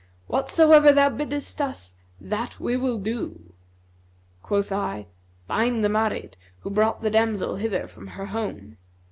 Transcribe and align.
Whatsoever 0.25 0.91
thou 0.91 1.09
biddest 1.11 1.61
us, 1.61 1.95
that 2.19 2.59
will 2.59 2.79
we 2.97 2.97
do.' 2.97 3.53
Quoth 4.41 4.71
I, 4.71 5.05
'Bind 5.47 5.83
the 5.83 5.89
Marid 5.89 6.33
who 6.61 6.71
brought 6.71 7.03
the 7.03 7.11
damsel 7.11 7.57
hither 7.57 7.85
from 7.85 8.07
her 8.07 8.25
home.' 8.25 8.77